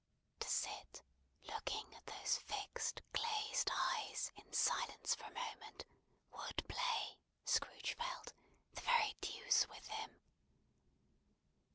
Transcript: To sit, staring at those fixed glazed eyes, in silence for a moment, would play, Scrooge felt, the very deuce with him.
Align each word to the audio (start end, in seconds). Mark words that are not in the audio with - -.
To 0.39 0.49
sit, 0.49 1.03
staring 1.45 1.93
at 1.93 2.07
those 2.07 2.37
fixed 2.39 3.01
glazed 3.13 3.69
eyes, 3.71 4.31
in 4.35 4.51
silence 4.51 5.13
for 5.13 5.25
a 5.25 5.29
moment, 5.29 5.85
would 6.31 6.63
play, 6.67 7.19
Scrooge 7.45 7.93
felt, 7.93 8.33
the 8.73 8.81
very 8.81 9.13
deuce 9.21 9.67
with 9.69 9.85
him. 9.85 10.19